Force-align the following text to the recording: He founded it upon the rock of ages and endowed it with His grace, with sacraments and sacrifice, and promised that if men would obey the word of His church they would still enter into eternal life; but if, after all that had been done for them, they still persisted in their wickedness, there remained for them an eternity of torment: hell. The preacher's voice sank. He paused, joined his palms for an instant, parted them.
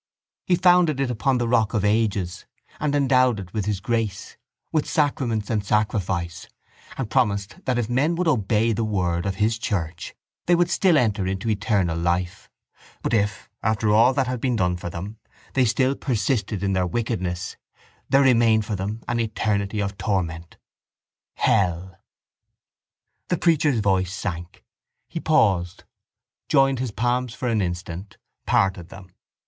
He 0.47 0.55
founded 0.55 0.99
it 0.99 1.11
upon 1.11 1.37
the 1.37 1.47
rock 1.47 1.75
of 1.75 1.85
ages 1.85 2.47
and 2.79 2.95
endowed 2.95 3.39
it 3.39 3.53
with 3.53 3.65
His 3.65 3.79
grace, 3.79 4.35
with 4.71 4.89
sacraments 4.89 5.51
and 5.51 5.63
sacrifice, 5.63 6.47
and 6.97 7.07
promised 7.07 7.63
that 7.65 7.77
if 7.77 7.87
men 7.87 8.15
would 8.15 8.27
obey 8.27 8.73
the 8.73 8.83
word 8.83 9.27
of 9.27 9.35
His 9.35 9.59
church 9.59 10.15
they 10.47 10.55
would 10.55 10.71
still 10.71 10.97
enter 10.97 11.27
into 11.27 11.51
eternal 11.51 11.95
life; 11.95 12.49
but 13.03 13.13
if, 13.13 13.47
after 13.61 13.91
all 13.93 14.11
that 14.15 14.25
had 14.25 14.41
been 14.41 14.55
done 14.55 14.75
for 14.75 14.89
them, 14.89 15.17
they 15.53 15.65
still 15.65 15.93
persisted 15.93 16.63
in 16.63 16.73
their 16.73 16.87
wickedness, 16.87 17.55
there 18.09 18.23
remained 18.23 18.65
for 18.65 18.75
them 18.75 19.03
an 19.07 19.19
eternity 19.19 19.79
of 19.79 19.99
torment: 19.99 20.57
hell. 21.35 21.99
The 23.27 23.37
preacher's 23.37 23.81
voice 23.81 24.11
sank. 24.11 24.63
He 25.09 25.19
paused, 25.19 25.83
joined 26.49 26.79
his 26.79 26.89
palms 26.89 27.35
for 27.35 27.47
an 27.47 27.61
instant, 27.61 28.17
parted 28.47 28.89
them. 28.89 29.11